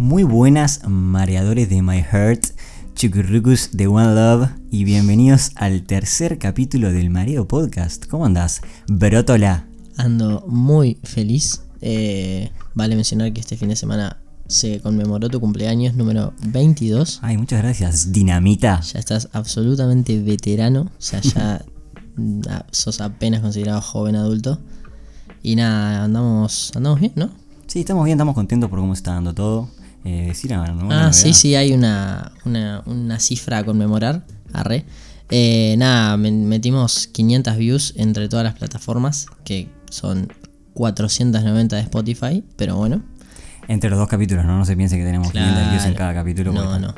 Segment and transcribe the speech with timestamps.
[0.00, 2.44] Muy buenas mareadores de My Heart,
[2.94, 8.06] chucurrucus de One Love y bienvenidos al tercer capítulo del Mareo Podcast.
[8.06, 8.60] ¿Cómo andás?
[8.86, 9.66] Brótola.
[9.96, 11.62] Ando muy feliz.
[11.80, 17.18] Eh, vale mencionar que este fin de semana se conmemoró tu cumpleaños número 22.
[17.22, 18.80] Ay, muchas gracias, Dinamita.
[18.80, 20.82] Ya estás absolutamente veterano.
[20.82, 21.66] O sea, ya
[22.70, 24.60] sos apenas considerado joven adulto.
[25.42, 27.30] Y nada, andamos, andamos bien, ¿no?
[27.66, 29.68] Sí, estamos bien, estamos contentos por cómo está dando todo.
[30.04, 34.24] Eh, decir una buena Ah, sí, sí, hay una, una, una cifra a conmemorar.
[34.52, 34.84] Arre.
[35.30, 40.32] Eh, nada, metimos 500 views entre todas las plataformas, que son
[40.74, 43.02] 490 de Spotify, pero bueno.
[43.66, 44.56] Entre los dos capítulos, ¿no?
[44.56, 46.52] No se piense que tenemos 500 views en cada capítulo.
[46.52, 46.94] No, porque- no.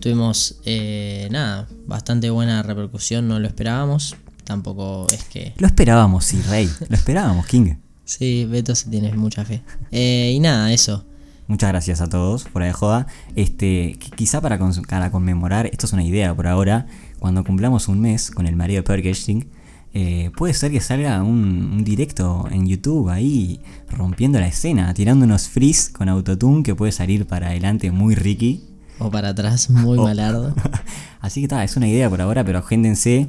[0.00, 4.16] Tuvimos, eh, nada, bastante buena repercusión, no lo esperábamos.
[4.44, 5.54] Tampoco es que...
[5.56, 6.70] Lo esperábamos, sí, Rey.
[6.88, 7.74] Lo esperábamos, King.
[8.06, 9.62] Sí, Beto se tiene mucha fe.
[9.90, 11.06] Eh, y nada, eso.
[11.46, 13.06] Muchas gracias a todos, fuera de joda.
[13.36, 14.58] Este, qui- quizá para,
[14.88, 16.86] para conmemorar, esto es una idea por ahora,
[17.18, 19.46] cuando cumplamos un mes con el marido de Podcasting,
[19.92, 25.24] eh, puede ser que salga un, un directo en YouTube ahí rompiendo la escena, tirando
[25.24, 28.64] unos freeze con autotune que puede salir para adelante muy Ricky.
[28.98, 30.54] O para atrás, muy malardo.
[31.20, 33.28] Así que está, es una idea por ahora, pero agéndense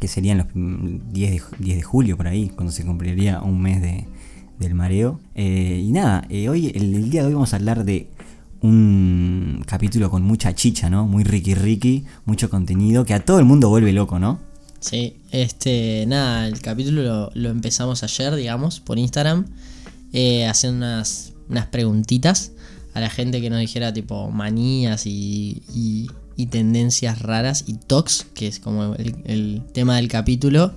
[0.00, 3.40] que serían los mm, 10 de, ju- 10 de julio por ahí, cuando se cumpliría
[3.42, 4.06] un mes de,
[4.58, 5.20] del mareo.
[5.34, 8.08] Eh, y nada, eh, hoy, el, día de hoy vamos a hablar de
[8.60, 11.06] un capítulo con mucha chicha, ¿no?
[11.06, 14.40] Muy Ricky Ricky, mucho contenido, que a todo el mundo vuelve loco, ¿no?
[14.80, 19.46] Sí, este, nada, el capítulo lo, lo empezamos ayer, digamos, por Instagram,
[20.12, 22.52] eh, haciendo unas, unas preguntitas
[22.94, 26.08] a la gente que nos dijera tipo manías y, y-
[26.50, 30.72] tendencias raras y tocs, que es como el tema del capítulo.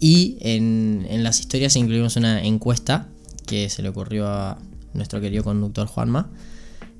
[0.00, 3.08] Y en, las historias incluimos una encuesta
[3.46, 4.58] que se le ocurrió a
[4.94, 6.30] nuestro querido conductor Juanma.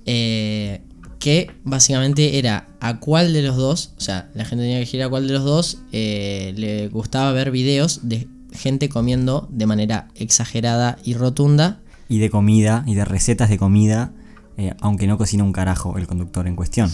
[0.07, 0.83] Eh,
[1.19, 5.03] que básicamente era a cuál de los dos, o sea, la gente tenía que elegir
[5.03, 10.09] a cuál de los dos eh, le gustaba ver videos de gente comiendo de manera
[10.15, 11.81] exagerada y rotunda.
[12.09, 14.13] Y de comida, y de recetas de comida,
[14.57, 16.91] eh, aunque no cocina un carajo el conductor en cuestión.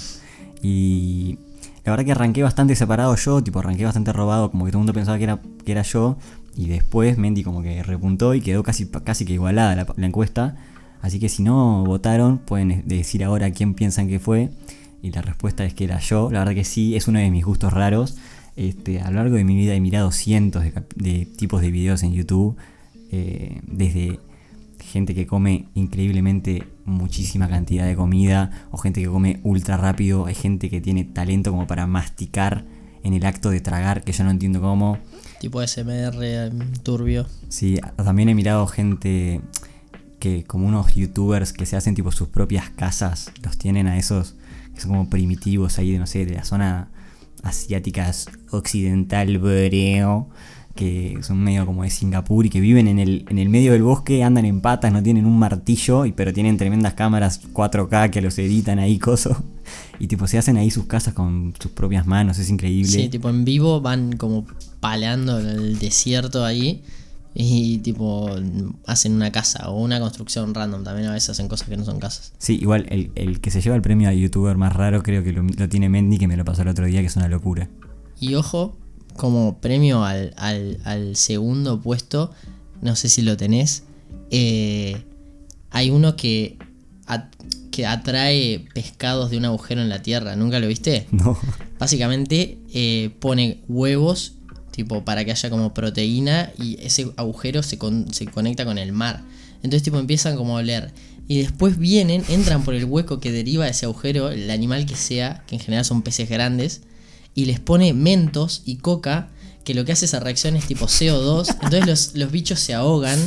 [0.60, 1.38] Y
[1.86, 4.86] la verdad que arranqué bastante separado yo, tipo arranqué bastante robado, como que todo el
[4.86, 6.16] mundo pensaba que era, que era yo.
[6.56, 10.56] Y después Mendy como que repuntó y quedó casi, casi que igualada la, encuesta.
[11.00, 14.50] Así que si no votaron, pueden decir ahora quién piensan que fue.
[15.00, 16.28] Y la respuesta es que era yo.
[16.32, 18.16] La verdad que sí, es uno de mis gustos raros.
[18.56, 20.64] Este, a lo largo de mi vida he mirado cientos
[20.96, 22.56] de tipos de videos en YouTube.
[23.12, 24.18] eh, desde
[24.86, 28.68] gente que come increíblemente muchísima cantidad de comida.
[28.70, 30.26] O gente que come ultra rápido.
[30.26, 32.64] Hay gente que tiene talento como para masticar
[33.02, 34.98] en el acto de tragar, que yo no entiendo cómo.
[35.40, 36.50] Tipo SMR eh,
[36.82, 37.26] turbio.
[37.48, 39.40] Sí, también he mirado gente
[40.18, 44.34] que como unos youtubers que se hacen tipo sus propias casas, los tienen a esos
[44.74, 46.90] que son como primitivos ahí de no sé, de la zona
[47.42, 48.10] asiática
[48.50, 50.28] occidental, boreo,
[50.76, 53.82] que son medio como de Singapur y que viven en el, en el medio del
[53.82, 58.22] bosque, andan en patas, no tienen un martillo, y, pero tienen tremendas cámaras 4K que
[58.22, 59.42] los editan ahí, coso.
[59.98, 62.92] Y tipo se hacen ahí sus casas con sus propias manos, es increíble.
[62.92, 64.46] Sí, tipo en vivo van como
[64.78, 66.84] palando el desierto ahí
[67.34, 68.30] y tipo
[68.86, 70.84] hacen una casa o una construcción random.
[70.84, 72.32] También a veces hacen cosas que no son casas.
[72.38, 75.32] Sí, igual el, el que se lleva el premio a youtuber más raro creo que
[75.32, 77.68] lo, lo tiene Mendy, que me lo pasó el otro día, que es una locura.
[78.20, 78.76] Y ojo,
[79.16, 82.30] como premio al, al- al segundo puesto,
[82.82, 83.82] no sé si lo tenés,
[84.30, 85.02] eh,
[85.70, 86.58] hay uno que,
[87.06, 87.32] at-
[87.70, 90.36] que atrae pescados de un agujero en la tierra.
[90.36, 91.06] ¿Nunca lo viste?
[91.12, 91.36] No.
[91.78, 94.32] Básicamente eh, pone huevos,
[94.70, 98.92] tipo para que haya como proteína y ese agujero se, con- se conecta con el
[98.92, 99.22] mar.
[99.56, 100.92] Entonces tipo empiezan como a oler.
[101.28, 104.94] Y después vienen, entran por el hueco que deriva de ese agujero, el animal que
[104.96, 106.82] sea, que en general son peces grandes,
[107.36, 109.28] y les pone mentos y coca,
[109.62, 111.48] que lo que hace esa reacción es tipo CO2.
[111.62, 113.18] Entonces los, los bichos se ahogan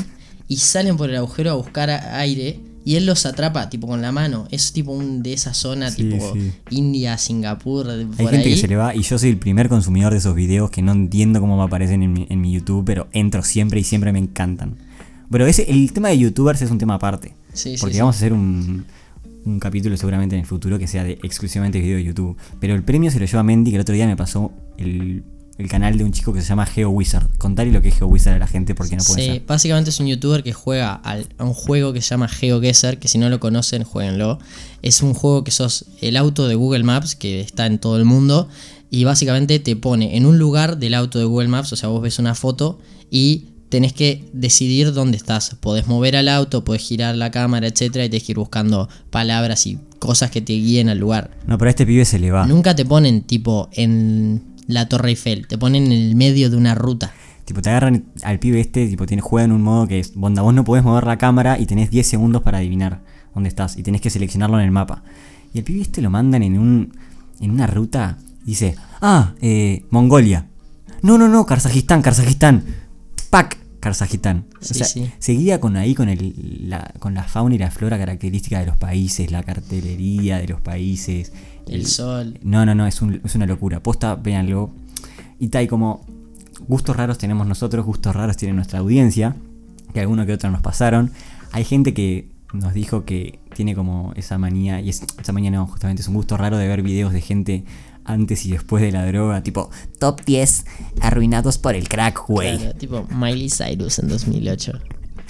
[0.50, 2.60] y salen por el agujero a buscar aire.
[2.86, 4.48] Y él los atrapa, tipo con la mano.
[4.50, 6.52] Es tipo un de esa zona, Sí, tipo sí.
[6.72, 8.44] India, Singapur, Hay gente ahí.
[8.44, 10.92] que se le va y yo soy el primer consumidor de esos videos que no
[10.94, 14.20] entiendo cómo me aparecen en mi, en mi YouTube, pero entro siempre y siempre me
[14.20, 14.76] encantan.
[15.30, 17.36] Pero ese, el tema de youtubers es un tema aparte.
[17.54, 18.86] Sí, porque vamos a hacer un,
[19.46, 22.38] un capítulo seguramente en el futuro que sea de exclusivamente video de YouTube.
[22.60, 25.24] Pero el premio se lo lleva Mendy, que el otro día me pasó el,
[25.58, 27.38] el canal de un chico que se llama GeoWizard.
[27.38, 29.42] Contale lo que es GeoWizard a la gente porque no puede Sí, ser.
[29.48, 33.08] básicamente es un youtuber que juega al- a un juego que se llama GeoGuessr, que
[33.08, 34.40] si no lo conocen, jueguenlo.
[34.82, 38.06] Es un juego que sos el auto de Google Maps, que está en todo el
[38.06, 38.48] mundo,
[38.92, 42.02] y básicamente te pone en un lugar del auto de Google Maps, o sea, vos
[42.02, 42.80] ves una foto
[43.12, 45.56] y tenés que decidir dónde estás.
[45.60, 49.66] Podés mover al auto, podés girar la cámara, etcétera, y tenés que ir buscando palabras
[49.68, 51.32] y cosas que te guíen al lugar.
[51.48, 52.46] No, pero a este pibe se le va.
[52.46, 56.76] Nunca te ponen tipo en la Torre Eiffel, te ponen en el medio de una
[56.76, 57.14] ruta.
[57.46, 60.44] Tipo, te agarran al pibe este, tipo, tiene, juega en un modo que es, bonda,
[60.44, 63.02] vos no podés mover la cámara y tenés 10 segundos para adivinar
[63.34, 65.04] dónde estás y tenés que seleccionarlo en el mapa.
[65.54, 66.94] Y el pibe este lo mandan en un
[67.40, 70.48] en una ruta, dice, ah, eh, Mongolia.
[71.02, 72.64] No, no, no, Kazajistán, Kazajistán.
[74.60, 75.10] O sea, sí.
[75.20, 78.78] seguía con ahí con, el, la, con la fauna y la flora característica de los
[78.78, 81.32] países, la cartelería de los países.
[81.68, 82.40] El sol.
[82.44, 83.82] No, no, no, es, un- es una locura.
[83.82, 84.72] Posta, véanlo.
[85.40, 86.06] Y tal, como
[86.68, 89.36] gustos raros tenemos nosotros, gustos raros tiene nuestra audiencia,
[89.94, 91.12] que alguno que otro nos pasaron.
[91.52, 95.68] Hay gente que nos dijo que tiene como esa manía, y es, esa manía no,
[95.68, 97.64] justamente es un gusto raro de ver videos de gente
[98.12, 99.70] antes y después de la droga, tipo
[100.00, 100.66] top 10
[101.02, 102.58] arruinados por el crack, güey.
[102.58, 104.74] Claro, tipo Miley Cyrus en 2008.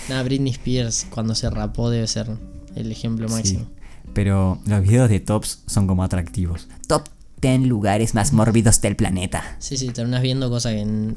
[0.09, 2.27] Nada, Britney Spears cuando se rapó debe ser
[2.75, 3.33] el ejemplo Sí.
[3.33, 3.65] máximo.
[4.13, 6.67] Pero los videos de tops son como atractivos.
[6.87, 7.03] Top
[7.41, 9.43] 10 lugares más mórbidos del planeta.
[9.59, 11.13] Sí, sí, terminas viendo cosas que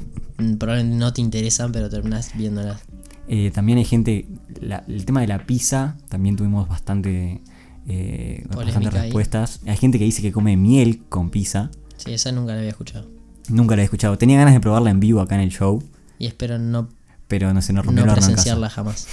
[0.59, 2.81] probablemente no te interesan, pero terminas viéndolas.
[3.27, 4.27] Eh, también hay gente,
[4.61, 7.41] la- el tema de la pizza, también tuvimos bastante,
[7.87, 8.85] eh, ahí.
[8.89, 9.61] respuestas.
[9.65, 11.71] Hay gente que dice que come miel con pizza.
[11.97, 13.09] Sí, esa nunca la había escuchado.
[13.49, 14.17] Nunca la he escuchado.
[14.17, 15.83] Tenía ganas de probarla en vivo acá en el show,
[16.17, 16.89] Y espero no,
[17.27, 19.07] pero no se nos rompió no presenciarla jamás.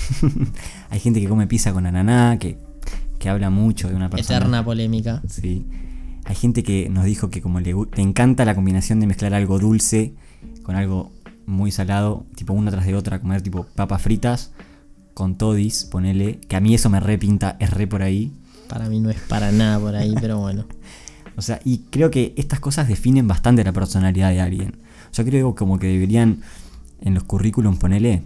[0.91, 2.59] hay gente que come pizza con ananá, que,
[3.19, 4.39] que habla mucho de una persona.
[4.39, 5.23] Eterna polémica.
[5.29, 5.67] Sí.
[6.25, 9.59] Hay gente que nos dijo que como le, le encanta la combinación de mezclar algo
[9.59, 10.15] dulce
[10.63, 11.11] con algo
[11.47, 14.53] muy salado, tipo una tras de otra, comer tipo papas fritas
[15.15, 18.33] con todis, ponele, que a mí eso me repinta, es re por ahí.
[18.71, 20.65] Para mí no es para nada por ahí, pero bueno.
[21.37, 24.77] O sea, y creo que estas cosas definen bastante la personalidad de alguien.
[25.13, 26.43] Yo creo como que deberían
[27.01, 28.23] en los currículums, ponele,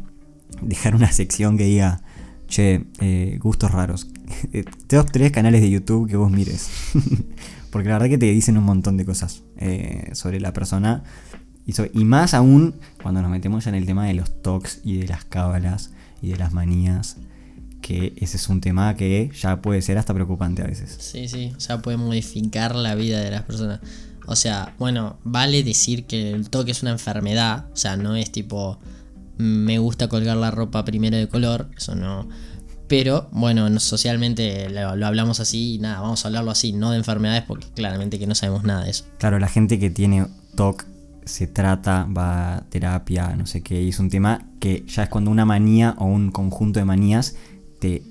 [0.60, 2.02] dejar una sección que diga,
[2.46, 4.08] che, eh, gustos raros.
[4.52, 6.68] Eh, Top tres canales de YouTube que vos mires.
[7.70, 11.04] Porque la verdad que te dicen un montón de cosas eh, sobre la persona.
[11.66, 15.08] Y, más aún cuando nos metemos ya en el tema de los talks y de
[15.08, 17.16] las cábalas y de las manías.
[17.86, 20.96] Que ese es un tema que ya puede ser hasta preocupante a veces.
[20.98, 23.80] Sí, sí, o sea, puede modificar la vida de las personas.
[24.26, 28.32] O sea, bueno, vale decir que el toque es una enfermedad, o sea, no es
[28.32, 28.78] tipo
[29.36, 32.26] me gusta colgar la ropa primero de color, eso no.
[32.88, 36.90] Pero bueno, no- socialmente lo, lo hablamos así y nada, vamos a hablarlo así, no
[36.90, 39.04] de enfermedades porque claramente que no sabemos nada de eso.
[39.18, 40.86] Claro, la gente que tiene TOC
[41.26, 45.08] se trata, va a terapia, no sé qué, y es un tema que ya es
[45.08, 47.34] cuando una manía o un conjunto de manías
[47.84, 48.02] te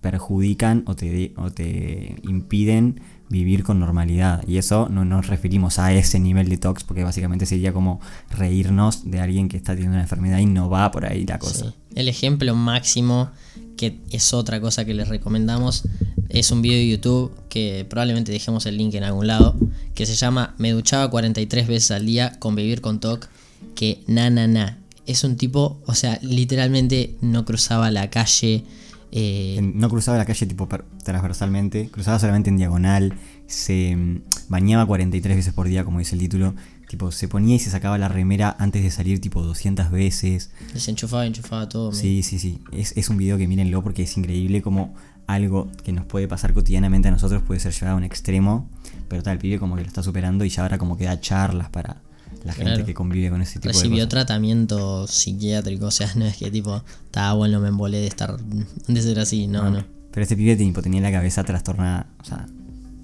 [0.00, 4.46] perjudican o te, o te impiden vivir con normalidad.
[4.48, 9.08] Y eso no nos referimos a ese nivel de TOC, porque básicamente sería como reírnos
[9.08, 11.72] de alguien que está teniendo una enfermedad y no va por ahí la cosa.
[11.94, 13.30] El ejemplo máximo,
[13.76, 15.84] que es otra cosa que les recomendamos,
[16.28, 19.54] es un video de YouTube que probablemente dejemos el link en algún lado,
[19.94, 23.28] que se llama Me duchaba 43 veces al día con vivir con TOC,
[23.76, 24.78] que na na na.
[25.06, 28.64] Es un tipo, o sea, literalmente no cruzaba la calle.
[29.12, 30.68] Eh, No cruzaba la calle tipo
[31.04, 33.14] transversalmente, cruzaba solamente en diagonal,
[33.46, 36.54] se mm, bañaba 43 veces por día, como dice el título,
[36.88, 40.50] tipo se ponía y se sacaba la remera antes de salir tipo 200 veces.
[40.72, 41.92] desenchufaba, enchufaba todo.
[41.92, 44.94] Sí, sí, sí, es, es un video que mírenlo porque es increíble como
[45.26, 48.68] algo que nos puede pasar cotidianamente a nosotros puede ser llevado a un extremo,
[49.08, 51.20] pero tal, el pibe como que lo está superando y ya ahora como que da
[51.20, 52.02] charlas para
[52.44, 52.86] la gente Claro.
[52.86, 54.08] que convive con ese tipo Recibió de cosas.
[54.10, 59.02] tratamiento psiquiátrico, o sea, no es que tipo, estaba bueno, me embolé de estar, de
[59.02, 59.84] ser así, no, no.
[60.12, 62.46] Pero este pibe tipo, tenía la cabeza trastornada, o sea,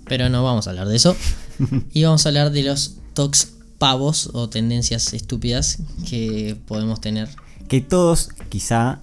[0.07, 1.17] Pero no vamos a hablar de eso.
[1.93, 5.79] y vamos a hablar de los tocs pavos o tendencias estúpidas
[6.09, 7.29] que podemos tener.
[7.69, 9.01] que todos quizá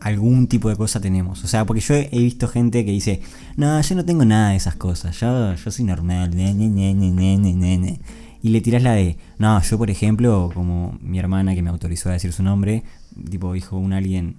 [0.00, 1.44] algún tipo de cosa tenemos.
[1.44, 3.20] O sea, porque yo he he visto gente que dice,
[3.56, 8.00] no, yo no tengo nada de esas cosas, yo, yo soy normal, ne, ne, ne,
[8.42, 8.50] ne, ne, ne, ne, ne".
[8.50, 12.08] Y le tiras la de, no, yo por ejemplo, como mi hermana que me autorizó
[12.08, 12.82] a decir su nombre,
[13.30, 14.36] tipo dijo un alguien,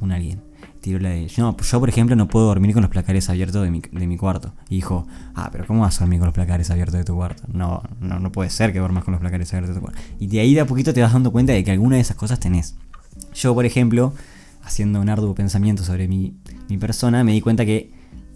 [0.00, 0.42] un alguien.
[0.80, 3.70] Tiró la de, no, yo por ejemplo no puedo dormir con los placares abiertos de
[3.70, 4.54] mi, de mi cuarto.
[4.68, 7.44] Y dijo, ah, pero ¿cómo vas a dormir con los placares abiertos de tu cuarto?
[7.52, 10.00] No, no, no puede ser que duermas con los placares abiertos de tu cuarto.
[10.18, 12.16] Y de ahí de a poquito te vas dando cuenta de que alguna de esas
[12.16, 12.74] cosas tenés.
[13.34, 14.12] Yo, por ejemplo,
[14.62, 16.34] haciendo un arduo pensamiento sobre mi,
[16.68, 17.92] mi persona, me di cuenta que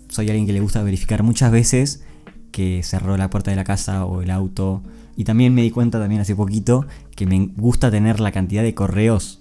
[0.08, 2.02] soy alguien que le gusta verificar muchas veces
[2.50, 4.82] que cerró la puerta de la casa o el auto.
[5.18, 8.72] Y también me di cuenta también hace poquito que me gusta tener la cantidad de
[8.72, 9.40] correos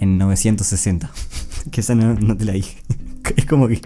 [0.00, 1.10] en 960.
[1.72, 2.76] que esa no, no te la dije.
[3.36, 3.80] es como que...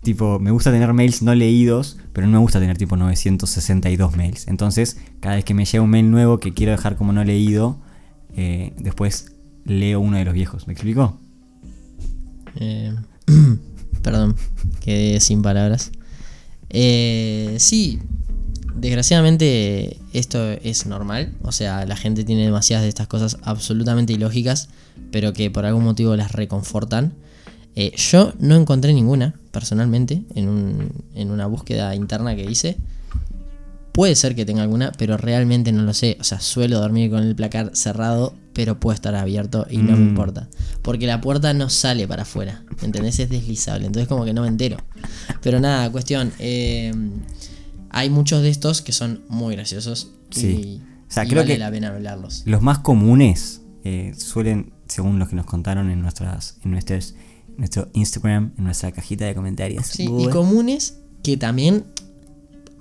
[0.00, 4.46] Tipo, me gusta tener mails no leídos, pero no me gusta tener tipo 962 mails.
[4.46, 7.80] Entonces, cada vez que me llega un mail nuevo que quiero dejar como no leído,
[8.36, 9.32] eh, después
[9.64, 10.68] leo uno de los viejos.
[10.68, 11.18] ¿Me explico?
[12.60, 12.94] Eh,
[14.02, 14.36] perdón,
[14.80, 15.90] quedé sin palabras.
[16.70, 17.98] Eh, sí,
[18.78, 21.32] desgraciadamente esto es normal.
[21.42, 24.68] O sea, la gente tiene demasiadas de estas cosas absolutamente ilógicas,
[25.10, 27.12] pero que por algún motivo las reconfortan.
[27.76, 32.76] Eh, yo no encontré ninguna, personalmente, en, un- en una búsqueda interna que hice.
[33.92, 36.16] Puede ser que tenga alguna, pero realmente no lo sé.
[36.20, 40.04] O sea, suelo dormir con el placar cerrado, pero puede estar abierto y no me
[40.04, 40.08] Mm.
[40.08, 40.48] importa.
[40.82, 43.18] Porque la puerta no sale para afuera, ¿me ¿entendés?
[43.18, 44.76] Es deslizable, entonces como que no me entero.
[45.42, 46.32] Pero nada, cuestión.
[46.38, 46.92] eh,
[47.98, 50.12] hay muchos de estos que son muy graciosos.
[50.30, 50.46] Sí.
[50.46, 52.42] Y, O sea, y creo vale que- la pena hablarlos.
[52.46, 57.14] Los más comunes eh, suelen, según los que nos contaron en nuestras, en nuestros,
[57.56, 59.86] nuestro Instagram, en nuestra cajita de comentarios.
[59.86, 61.84] Sí, y comunes que también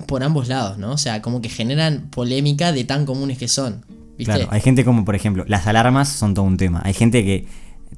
[0.06, 0.92] por ambos lados, ¿no?
[0.92, 3.86] O sea, como que generan polémica de tan comunes que son.
[4.18, 4.34] ¿Viste?
[4.34, 6.82] Claro, hay gente como, por ejemplo, las alarmas son todo un tema.
[6.84, 7.48] Hay gente que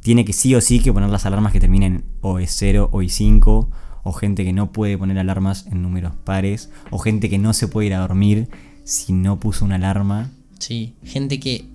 [0.01, 3.67] tiene que sí o sí que poner las alarmas que terminen o I0 o I5,
[4.09, 7.67] o gente que no puede poner alarmas en números pares, o gente que no se
[7.67, 8.49] puede ir a dormir
[8.83, 10.31] si no puso una alarma.
[10.57, 11.67] Sí, gente que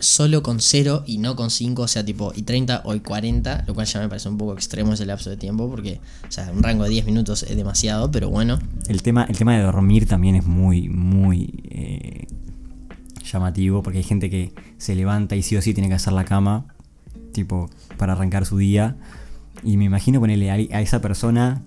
[0.00, 3.64] solo con 0 y no con 5, o sea, tipo y 30 o y 40,
[3.66, 6.52] lo cual ya me parece un poco extremo ese lapso de tiempo, porque, o sea,
[6.54, 10.06] un rango de 10 minutos es demasiado, pero bueno, El tema, el tema de dormir
[10.06, 12.26] también es muy, muy eh,
[13.24, 16.26] llamativo, porque hay gente que se levanta y sí o sí tiene que hacer la
[16.26, 16.66] cama,
[17.32, 18.98] tipo, para arrancar su día.
[19.62, 21.62] Y me imagino ponerle a, a esa persona,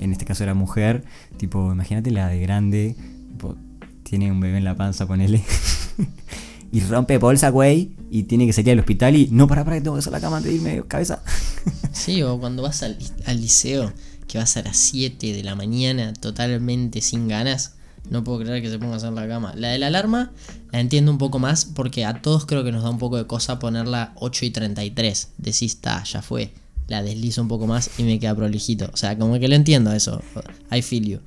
[0.00, 1.04] en este caso era mujer,
[1.36, 2.96] tipo, imagínate la de grande,
[3.30, 3.56] tipo,
[4.02, 5.42] tiene un bebé en la panza, ponele.
[6.72, 9.82] y rompe bolsa, güey, y tiene que salir al hospital y no, para, para, que
[9.82, 11.22] tengo que hacer la cama antes de irme, cabeza.
[11.92, 13.92] sí, o cuando vas al, al liceo,
[14.26, 17.74] que vas a las 7 de la mañana totalmente sin ganas,
[18.10, 19.52] no puedo creer que se ponga a hacer la cama.
[19.56, 20.30] La de la alarma
[20.72, 23.26] la entiendo un poco más, porque a todos creo que nos da un poco de
[23.26, 26.52] cosa ponerla 8 y 33, decís, está, ya fue.
[26.88, 28.90] La deslizo un poco más y me queda prolijito.
[28.92, 30.22] O sea, como que lo entiendo eso.
[30.72, 31.18] I feel you.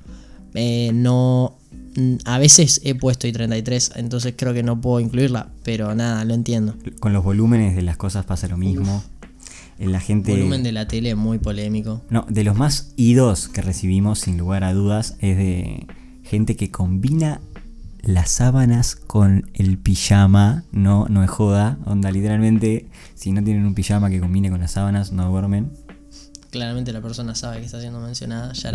[0.54, 1.56] Eh, no.
[1.96, 6.34] mm, A veces he puesto i33, entonces creo que no puedo incluirla, pero nada, lo
[6.34, 6.74] entiendo.
[7.00, 9.02] Con los volúmenes de las cosas pasa lo mismo.
[9.78, 10.32] En la gente...
[10.32, 12.02] Volumen de la tele muy polémico.
[12.10, 15.86] No, de los más idos que recibimos, sin lugar a dudas, es de
[16.24, 17.40] gente que combina
[18.02, 20.64] las sábanas con el pijama.
[20.72, 21.78] No, no es joda.
[21.84, 25.72] Onda, literalmente, si no tienen un pijama que combine con las sábanas, no duermen.
[26.50, 28.52] Claramente la persona sabe que está siendo mencionada.
[28.52, 28.74] Shout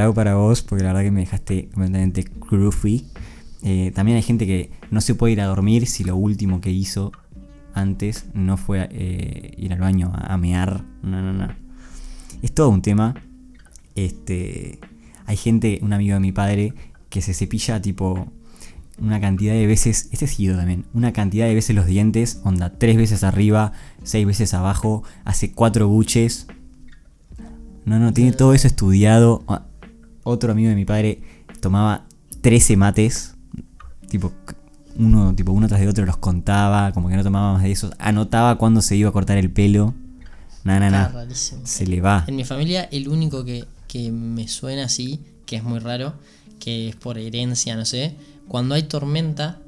[0.00, 3.06] No, para vos, porque la verdad que me dejaste completamente groovy.
[3.62, 6.70] Eh, también hay gente que no se puede ir a dormir si lo último que
[6.70, 7.12] hizo
[7.74, 10.84] antes no fue eh, ir al baño a, a mear.
[11.02, 11.48] No, no, no.
[12.40, 13.14] Es todo un tema.
[13.94, 14.80] Este,
[15.26, 16.74] hay gente, un amigo de mi padre,
[17.10, 18.32] que se cepilla tipo
[19.02, 22.96] una cantidad de veces, este es también, una cantidad de veces los dientes, onda, tres
[22.96, 23.72] veces arriba,
[24.04, 26.46] seis veces abajo, hace cuatro buches.
[27.84, 29.42] No, no, tiene todo eso estudiado.
[29.48, 29.66] Ah,
[30.22, 31.20] Otro amigo de mi padre
[31.60, 32.06] tomaba
[32.42, 33.34] 13 mates,
[34.08, 34.32] tipo
[34.96, 37.92] uno, tipo uno tras de otro los contaba, como que no tomaba más de esos,
[37.98, 39.94] anotaba cuándo se iba a cortar el pelo.
[40.64, 41.08] Nada, Está nada.
[41.24, 41.62] rarísimo.
[41.64, 42.24] Se le va.
[42.28, 46.14] En mi familia, el único que, que me suena así, que es muy raro,
[46.60, 48.14] que es por herencia, no sé,
[48.52, 49.58] cuando hay tormenta,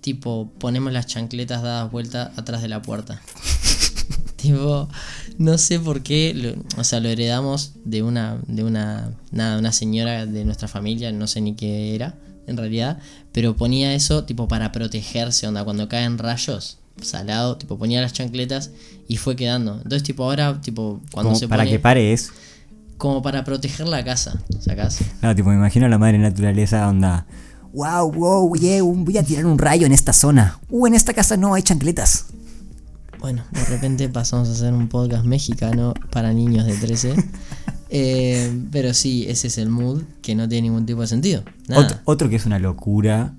[0.00, 3.20] tipo, ponemos las chancletas dadas vuelta atrás de la puerta.
[4.36, 4.88] tipo,
[5.38, 9.70] no sé por qué, lo- o sea, lo heredamos de una, de una, nada, una
[9.70, 12.16] señora de nuestra familia, no sé ni qué era,
[12.48, 12.98] en realidad,
[13.30, 16.78] pero ponía eso, tipo, para protegerse, onda, cuando caen rayos.
[17.00, 18.72] Salado, tipo ponía las chancletas
[19.08, 19.76] y fue quedando.
[19.76, 22.30] Entonces, tipo, ahora, tipo, cuando Como se para pone que pare es.
[22.98, 24.98] como para proteger la casa, ¿sacás?
[25.20, 27.26] Claro, tipo, me imagino a la madre naturaleza, onda.
[27.72, 30.58] Wow, wow, yeah, un- voy a tirar un rayo en esta zona.
[30.68, 32.26] Uh, en esta casa no hay chancletas.
[33.20, 37.14] Bueno, de repente pasamos a hacer un podcast mexicano para niños de 13.
[37.92, 41.42] Eh, pero sí, ese es el mood que no tiene ningún tipo de sentido.
[41.66, 41.82] Nada.
[41.82, 43.34] Otro, otro que es una locura,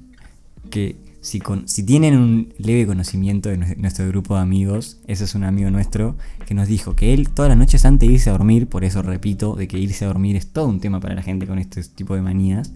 [0.70, 5.24] que si, con, si tienen un leve conocimiento de nue- nuestro grupo de amigos, ese
[5.24, 8.30] es un amigo nuestro que nos dijo que él todas las noches antes de irse
[8.30, 11.16] a dormir, por eso repito, de que irse a dormir es todo un tema para
[11.16, 12.72] la gente con este tipo de manías,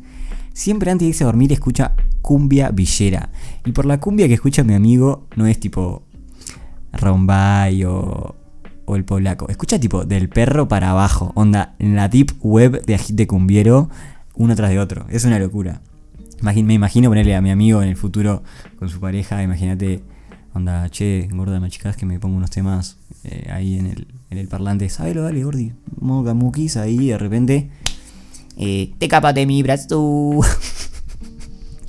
[0.55, 3.29] siempre antes de irse a dormir escucha cumbia villera.
[3.65, 6.01] Y por la cumbia que escucha mi amigo no es tipo
[6.93, 8.35] Rombay o,
[8.85, 9.47] o el polaco.
[9.49, 11.31] Escucha tipo del perro para abajo.
[11.35, 13.89] Onda, en la deep web de agite cumbiero,
[14.35, 15.05] uno tras de otro.
[15.09, 15.81] Es una locura.
[16.41, 18.41] Me imagino ponerle a mi amigo en el futuro
[18.77, 19.43] con su pareja.
[19.43, 20.03] Imagínate,
[20.53, 24.47] onda, che, gorda, machicas que me pongo unos temas eh, ahí en el, en el
[24.47, 24.87] parlante.
[24.89, 25.73] Sabelo, dale, gordi.
[25.99, 27.69] Moca muquis ahí de repente.
[28.57, 30.39] Eh, te capas de mi brazo.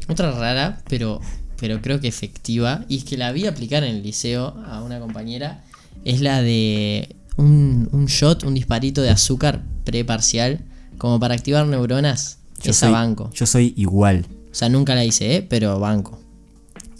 [0.08, 1.20] Otra rara, pero
[1.58, 5.00] pero creo que efectiva, y es que la vi aplicar en el liceo a una
[5.00, 5.64] compañera,
[6.04, 10.60] es la de un, un shot, un disparito de azúcar preparcial,
[10.98, 12.38] como para activar neuronas.
[12.62, 13.30] Yo esa soy, banco.
[13.34, 14.26] Yo soy igual.
[14.50, 15.42] O sea, nunca la hice, ¿eh?
[15.42, 16.18] pero banco.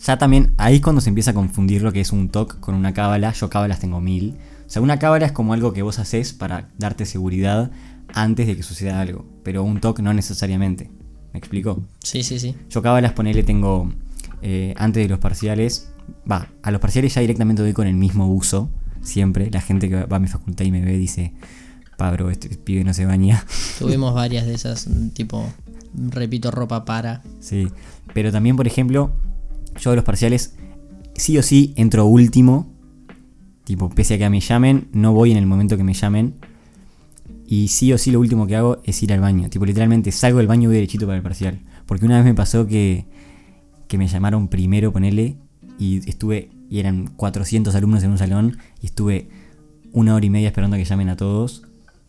[0.04, 2.75] Ya también, ahí es cuando se empieza a confundir lo que es un TOC con
[2.75, 3.32] una cábala.
[3.32, 4.37] Yo cábalas tengo mil.
[4.66, 7.70] O sea, una cábala es como algo que vos haces para darte seguridad
[8.14, 9.25] antes de que suceda algo.
[9.42, 10.90] Pero un TOC no necesariamente.
[11.32, 11.82] ¿Me explico?
[12.02, 12.54] Sí, sí, sí.
[12.70, 13.92] Yo cábalas, ponele, tengo
[14.42, 15.92] eh, antes de los parciales.
[16.30, 18.70] Va, a los parciales ya directamente doy con el mismo uso.
[19.02, 19.50] Siempre.
[19.50, 21.32] La gente que va a mi facultad y me ve dice,
[21.96, 23.44] Pablo, este pibe no se baña.
[23.78, 25.46] Tuvimos varias de esas, tipo,
[25.94, 27.22] repito, ropa para.
[27.40, 27.68] Sí.
[28.14, 29.12] Pero también, por ejemplo,
[29.78, 30.56] yo de los parciales,
[31.14, 32.72] sí o sí entro último.
[33.64, 36.36] Tipo, pese a que me llamen, no voy en el momento que me llamen.
[37.46, 39.48] Y sí o sí lo último que hago es ir al baño.
[39.48, 41.60] Tipo, literalmente salgo del baño y voy derechito para el parcial.
[41.86, 43.06] Porque una vez me pasó que,
[43.86, 45.36] que me llamaron primero, ponele,
[45.78, 49.28] y estuve, y eran 400 alumnos en un salón, y estuve
[49.92, 51.62] una hora y media esperando a que llamen a todos.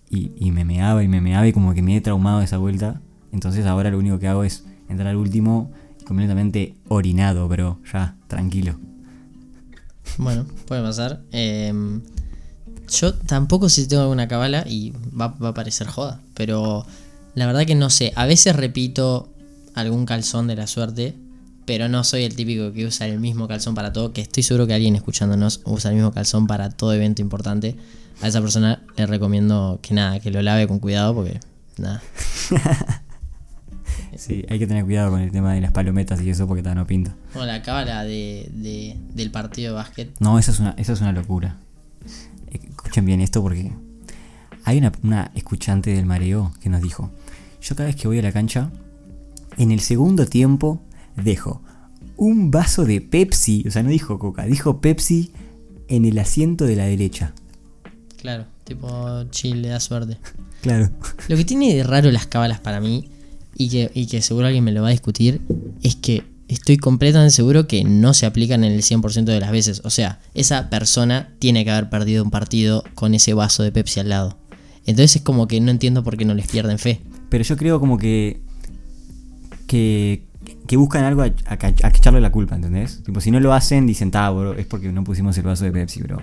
[0.09, 2.57] Y, y me meaba y me meaba y como que me he traumado de esa
[2.57, 3.01] vuelta.
[3.31, 5.71] Entonces ahora lo único que hago es entrar al último
[6.05, 8.79] completamente orinado, pero ya, tranquilo.
[10.17, 11.21] Bueno, puede pasar.
[11.31, 11.99] Eh,
[12.89, 16.21] yo tampoco sé si tengo alguna cabala y va, va, a parecer joda.
[16.33, 16.85] Pero
[17.35, 18.13] la verdad que no sé.
[18.15, 19.29] A veces repito
[19.73, 21.15] algún calzón de la suerte.
[21.65, 24.13] Pero no soy el típico que usa el mismo calzón para todo.
[24.13, 27.75] Que estoy seguro que alguien escuchándonos usa el mismo calzón para todo evento importante.
[28.21, 31.39] A esa persona le recomiendo que nada, que lo lave con cuidado porque
[31.77, 32.01] nada.
[34.17, 36.73] Sí, hay que tener cuidado con el tema de las palometas y eso porque está
[36.73, 37.15] no pinta.
[37.33, 40.09] Como la cábala de, de, del partido de básquet.
[40.19, 41.57] No, esa es una, esa es una locura.
[42.87, 43.73] Escuchen bien esto porque
[44.63, 47.11] hay una, una escuchante del mareo que nos dijo,
[47.61, 48.71] yo cada vez que voy a la cancha,
[49.57, 50.81] en el segundo tiempo
[51.17, 51.61] dejo
[52.15, 55.33] un vaso de Pepsi, o sea, no dijo Coca, dijo Pepsi
[55.89, 57.33] en el asiento de la derecha.
[58.21, 60.17] Claro, tipo chill, le da suerte.
[60.61, 60.89] Claro.
[61.27, 63.09] Lo que tiene de raro las cábalas para mí,
[63.53, 65.41] y que, y que seguro alguien me lo va a discutir,
[65.83, 69.81] es que estoy completamente seguro que no se aplican en el 100% de las veces.
[69.83, 73.99] O sea, esa persona tiene que haber perdido un partido con ese vaso de Pepsi
[73.99, 74.37] al lado.
[74.85, 77.01] Entonces es como que no entiendo por qué no les pierden fe.
[77.29, 78.41] Pero yo creo como que.
[79.67, 80.23] que.
[80.73, 83.03] buscan algo a, a, echarle la culpa, ¿entendés?
[83.03, 85.71] Tipo, si no lo hacen, dicen, ah, bro, es porque no pusimos el vaso de
[85.71, 86.21] Pepsi, bro.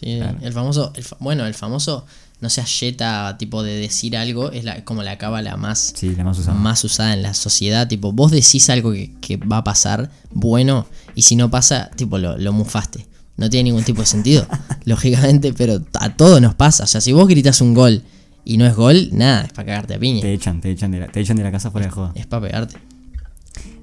[0.00, 0.38] Sí, claro.
[0.40, 0.92] el famoso.
[0.94, 2.06] El bueno, el famoso.
[2.40, 6.24] No se ayeta tipo de decir algo, es la, como la cábala más, sí, la
[6.24, 6.56] más, usada.
[6.56, 7.86] más usada en la sociedad.
[7.86, 12.16] Tipo, vos decís algo que, que va a pasar, bueno, y si no pasa, tipo,
[12.16, 13.06] lo, lo mufaste.
[13.36, 14.46] No tiene ningún tipo de sentido,
[14.86, 16.84] lógicamente, pero a todos nos pasa.
[16.84, 18.04] O sea, si vos gritas un gol
[18.44, 20.22] y no es gol, nada, es para cagarte a piña.
[20.22, 22.12] Te echan, te echan de la, te echan de la casa fuera de joda.
[22.14, 22.76] Es para pegarte.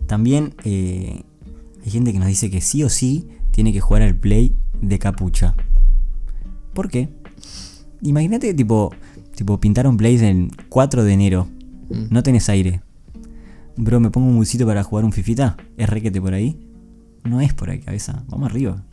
[0.08, 1.22] También eh,
[1.86, 5.00] hay gente que nos dice que sí o sí tiene que jugar al play de
[5.00, 5.54] capucha.
[6.78, 7.10] ¿Por qué?
[8.04, 8.94] Imagínate, tipo,
[9.36, 11.48] tipo, pintaron plays el 4 de enero.
[11.90, 12.06] Mm.
[12.12, 12.82] No tenés aire.
[13.78, 15.58] Bro, me pongo un busito para jugar un fifita.
[15.76, 16.56] ¿Es requete por ahí?
[17.24, 18.24] No es por ahí, cabeza.
[18.28, 18.86] Vamos arriba.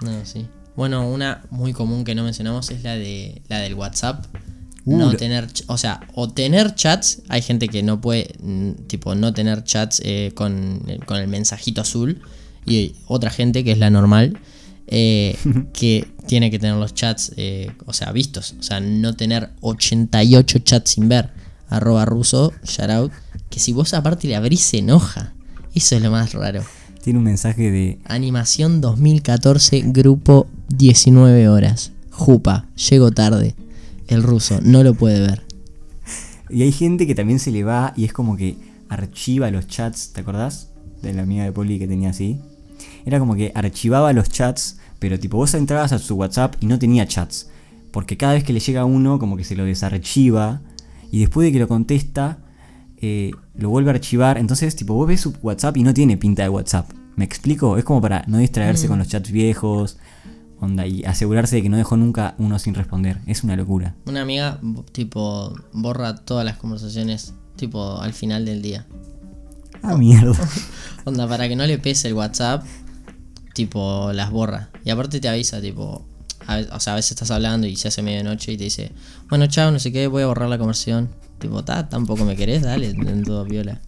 [0.00, 0.46] No, sí.
[0.76, 4.24] Bueno, una muy común que no mencionamos es la de la del WhatsApp.
[4.86, 8.34] Uh, no tener, o sea, o tener chats, hay gente que no puede,
[8.86, 12.22] tipo, no tener chats eh, con, con, el mensajito azul,
[12.64, 14.38] y otra gente que es la normal,
[14.90, 15.36] eh,
[15.72, 20.58] que tiene que tener los chats, eh, o sea, vistos, o sea, no tener 88
[20.60, 21.30] chats sin ver,
[21.68, 23.12] arroba ruso, shoutout,
[23.48, 25.32] que si vos aparte le abrís se enoja,
[25.74, 26.62] eso es lo más raro.
[27.02, 27.98] Tiene un mensaje de...
[28.04, 31.92] Animación 2014, grupo 19 horas.
[32.10, 33.54] Jupa, llego tarde.
[34.06, 35.42] El ruso no lo puede ver.
[36.50, 38.56] Y hay gente que también se le va y es como que
[38.88, 40.68] archiva los chats, ¿te acordás?
[41.00, 42.40] De la amiga de Poli que tenía así.
[43.04, 46.78] Era como que archivaba los chats, pero tipo vos entrabas a su WhatsApp y no
[46.78, 47.50] tenía chats.
[47.90, 50.60] Porque cada vez que le llega uno, como que se lo desarchiva.
[51.10, 52.38] Y después de que lo contesta,
[52.98, 54.38] eh, lo vuelve a archivar.
[54.38, 56.90] Entonces, tipo, vos ves su WhatsApp y no tiene pinta de WhatsApp.
[57.16, 57.76] ¿Me explico?
[57.76, 58.88] Es como para no distraerse mm.
[58.88, 59.98] con los chats viejos.
[60.60, 63.18] Onda, y asegurarse de que no dejó nunca uno sin responder.
[63.26, 63.94] Es una locura.
[64.06, 64.60] Una amiga,
[64.92, 68.86] tipo, borra todas las conversaciones, tipo, al final del día.
[69.82, 70.34] Ah, mierda.
[71.04, 72.64] Onda, para que no le pese el WhatsApp,
[73.54, 74.70] tipo, las borra.
[74.84, 76.04] Y aparte te avisa, tipo,
[76.72, 78.92] o sea, a veces estás hablando y se hace medianoche y te dice,
[79.28, 81.08] bueno, chao, no sé qué, voy a borrar la conversación.
[81.38, 83.80] Tipo, ta, tampoco me querés, dale, en todo viola.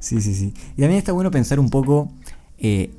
[0.00, 0.52] Sí, sí, sí.
[0.76, 2.10] Y también está bueno pensar un poco
[2.58, 2.90] eh,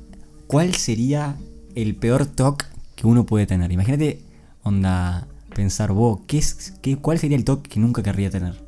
[0.46, 1.36] cuál sería
[1.74, 2.64] el peor talk
[2.96, 3.70] que uno puede tener.
[3.72, 4.22] Imagínate,
[4.62, 8.62] onda, pensar vos, ¿qué es, qué, ¿cuál sería el talk que nunca querría tener?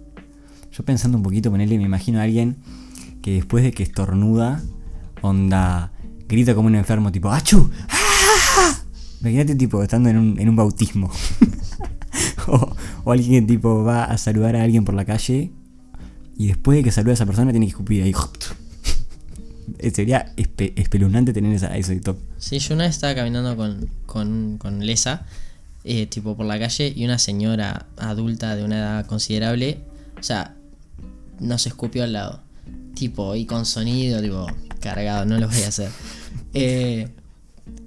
[0.72, 2.56] Yo pensando un poquito, ponerle, me imagino a alguien
[3.22, 4.62] que después de que estornuda,
[5.22, 5.92] onda,
[6.28, 7.70] grita como un enfermo, tipo, ¡Achu!
[7.88, 8.78] ¡Ah!
[9.20, 11.10] Imagínate, tipo, estando en un, en un bautismo.
[12.48, 15.50] o, o alguien, tipo, va a saludar a alguien por la calle
[16.36, 18.12] y después de que saluda a esa persona tiene que escupir ahí.
[19.92, 22.18] Sería espe- espeluznante tener esa, ese top.
[22.38, 25.26] Sí, yo una vez estaba caminando con, con, con Lesa,
[25.84, 29.80] eh, tipo por la calle, y una señora adulta de una edad considerable,
[30.18, 30.54] o sea,
[31.40, 32.40] nos escupió al lado.
[32.94, 34.46] Tipo, y con sonido, tipo,
[34.86, 35.90] cargado, no lo voy a hacer.
[36.54, 37.08] Eh,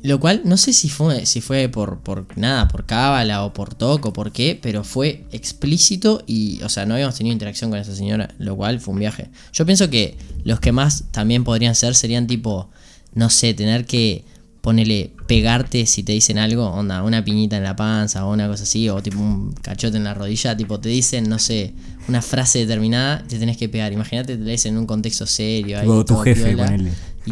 [0.01, 3.73] lo cual, no sé si fue, si fue por, por nada, por cábala o por
[3.73, 7.95] toco, por qué, pero fue explícito y, o sea, no habíamos tenido interacción con esa
[7.95, 9.29] señora, lo cual fue un viaje.
[9.51, 12.69] Yo pienso que los que más también podrían ser serían tipo,
[13.13, 14.23] no sé, tener que
[14.61, 18.63] ponerle, pegarte si te dicen algo, onda, una piñita en la panza o una cosa
[18.63, 21.73] así, o tipo un cachote en la rodilla, tipo te dicen, no sé,
[22.09, 23.93] una frase determinada, te tenés que pegar.
[23.93, 26.91] Imagínate, te la dicen en un contexto serio, ahí, tu jefe, ponele.
[27.25, 27.31] y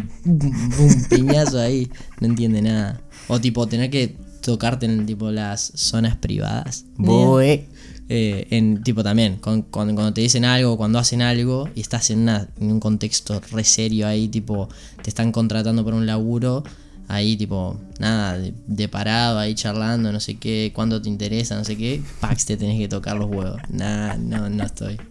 [0.80, 3.00] un piñazo ahí, no entiende nada.
[3.28, 6.84] O tipo, tener que tocarte en tipo las zonas privadas.
[6.96, 7.66] Boe.
[8.10, 12.08] Eh, en tipo también, con- con- cuando te dicen algo, cuando hacen algo y estás
[12.10, 14.68] en, una- en un contexto re serio ahí, tipo,
[15.02, 16.62] te están contratando por un laburo,
[17.08, 21.76] ahí tipo, nada, de, parado, ahí charlando, no sé qué, cuándo te interesa, no sé
[21.76, 23.60] qué, pax, te tenés que tocar los huevos.
[23.70, 24.98] Nah, no, no estoy.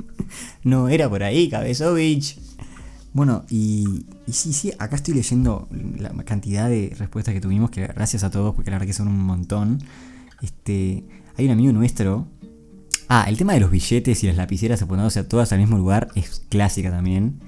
[0.63, 2.38] No, era por ahí, cabezovich.
[3.13, 7.88] Bueno, y, y sí, sí, acá estoy leyendo la cantidad de respuestas que tuvimos, que
[7.88, 9.81] gracias a todos, porque la verdad que son un montón.
[10.41, 11.05] Este,
[11.38, 12.27] hay un amigo nuestro.
[13.07, 16.10] Ah, el tema de los billetes y las lapiceras apuntándose a todas al mismo lugar
[16.15, 17.39] es clásica también.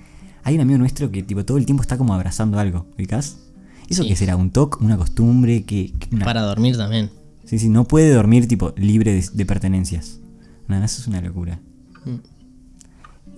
[0.44, 3.49] Hay un amigo nuestro que tipo todo el tiempo está como abrazando algo, ¿ubicás?
[3.90, 4.10] ¿Eso Sí.
[4.10, 4.36] qué será?
[4.36, 4.84] ¿Un toque?
[4.84, 5.64] ¿Una costumbre?
[5.64, 7.10] que Para dormir también.
[7.46, 10.20] Sí, sí, no puede dormir tipo libre de, de pertenencias.
[10.68, 11.60] Nada, eso es una locura.
[12.06, 12.16] Mm.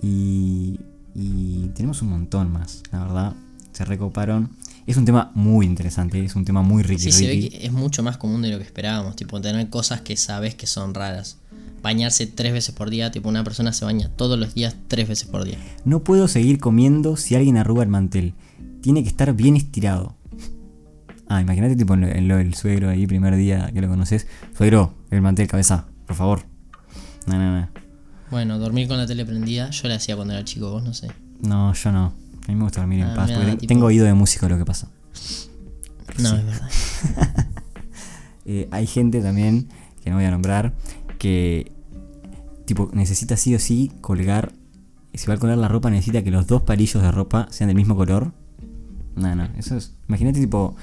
[0.02, 0.80] Y,
[1.14, 3.32] y tenemos un montón más, la verdad.
[3.72, 4.50] Se recoparon.
[4.86, 7.72] Es un tema muy interesante, es un tema muy ricky Sí, se ve que es
[7.72, 11.38] mucho más común de lo que esperábamos, tipo tener cosas que sabes que son raras.
[11.82, 15.28] Bañarse tres veces por día, tipo una persona se baña todos los días tres veces
[15.28, 15.56] por día.
[15.84, 18.34] No puedo seguir comiendo si alguien arruga el mantel.
[18.82, 20.16] Tiene que estar bien estirado.
[21.34, 24.26] Ah, imagínate tipo en lo, en lo del suegro ahí, primer día que lo conoces.
[24.56, 26.42] Suegro, el mantel, cabeza, por favor.
[27.26, 27.68] No, no, no.
[28.30, 31.08] Bueno, dormir con la tele prendida, yo la hacía cuando era chico, vos no sé.
[31.40, 32.06] No, yo no.
[32.44, 34.58] A mí me gusta dormir en Ah, paz, porque tipo- tengo oído de músico lo
[34.58, 34.88] que pasa.
[36.18, 36.36] No, Sí.
[36.36, 36.68] es verdad.
[38.44, 39.68] Eh, hay gente también,
[40.02, 40.74] que no voy a nombrar,
[41.18, 41.70] que
[42.64, 44.52] tipo necesita sí o sí colgar.
[45.14, 47.76] Si va a colgar la ropa, necesita que los dos palillos de ropa sean del
[47.76, 48.32] mismo color.
[49.14, 49.94] No, no, eso es.
[50.08, 50.74] Imagínate tipo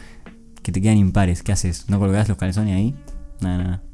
[0.61, 1.43] que te quedan impares.
[1.43, 1.89] ¿Qué haces?
[1.89, 2.95] ¿No colgás los calzones ahí?
[3.41, 3.89] No, no.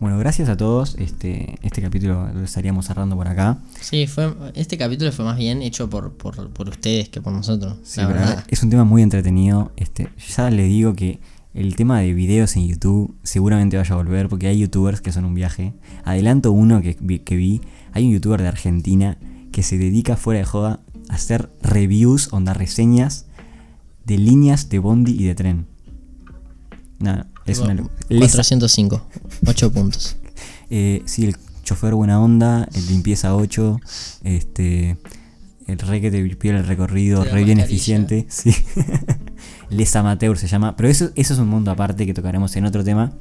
[0.00, 0.94] Bueno, gracias a todos.
[0.98, 3.58] Este, este capítulo lo estaríamos cerrando por acá.
[3.80, 7.76] Sí, fue, este capítulo fue más bien hecho por, por, por ustedes que por nosotros.
[7.82, 8.44] Sí, la verdad.
[8.48, 9.72] es un tema muy entretenido.
[9.76, 11.18] Este, ya le digo que
[11.52, 15.24] el tema de videos en YouTube seguramente vaya a volver porque hay youtubers que son
[15.24, 15.72] un viaje.
[16.04, 17.60] Adelanto uno que que vi.
[17.92, 19.18] Hay un youtuber de Argentina
[19.50, 23.27] que se dedica fuera de joda a hacer reviews, onda reseñas
[24.08, 25.66] de líneas de bondi y de tren.
[26.98, 29.06] Nada, es una Tipo, locu- Lesa- 405,
[29.46, 30.16] 8 puntos.
[30.70, 33.78] eh, sí, el chofer buena onda, el limpieza 8,
[34.24, 34.96] este,
[35.66, 38.52] el re que te pide el recorrido, re bien eficiente, sí.
[39.70, 42.82] Les Amateur se llama, pero eso, eso es un mundo aparte que tocaremos en otro
[42.82, 43.12] tema.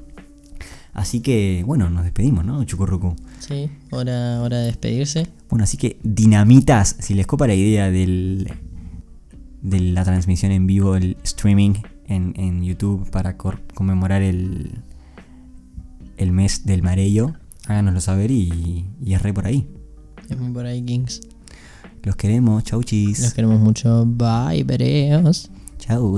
[0.94, 3.16] Así que, bueno, nos despedimos, ¿no, Chucurrucu?
[3.40, 5.28] Sí, hora, hora de despedirse.
[5.50, 8.52] Bueno, así que dinamitas, si les copa la idea del,
[9.62, 11.74] de la transmisión en vivo, el streaming
[12.06, 14.80] en, en YouTube para conmemorar el,
[16.18, 17.34] el mes del marello,
[17.68, 19.68] háganoslo saber y, y es re por ahí.
[20.30, 21.22] Es muy por ahí, Kings.
[22.04, 23.20] Los queremos, chau chis.
[23.20, 24.06] Los queremos mucho.
[24.06, 25.50] Bye, vereos.
[25.78, 26.18] Chau.